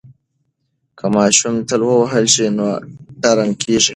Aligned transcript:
که 0.97 1.05
ماشوم 1.15 1.55
تل 1.69 1.81
ووهل 1.85 2.25
شي 2.33 2.47
نو 2.57 2.67
ډارن 3.21 3.51
کیږي. 3.61 3.89